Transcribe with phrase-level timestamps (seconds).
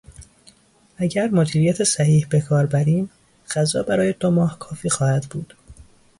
[0.97, 3.09] اگر مدیریت صحیح به کار بریم،
[3.55, 5.53] غذا برای دو ماه کافی خواهد بود.